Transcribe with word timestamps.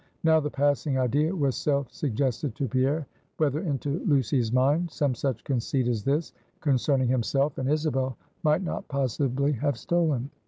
Now, 0.23 0.39
the 0.39 0.49
passing 0.49 0.97
idea 0.97 1.35
was 1.35 1.55
self 1.55 1.93
suggested 1.93 2.55
to 2.55 2.67
Pierre, 2.67 3.05
whether 3.37 3.59
into 3.59 3.99
Lucy's 4.07 4.51
mind 4.51 4.89
some 4.89 5.13
such 5.13 5.43
conceit 5.43 5.87
as 5.87 6.03
this, 6.03 6.33
concerning 6.59 7.07
himself 7.07 7.59
and 7.59 7.69
Isabel, 7.69 8.17
might 8.41 8.63
not 8.63 8.87
possibly 8.87 9.51
have 9.51 9.77
stolen. 9.77 10.31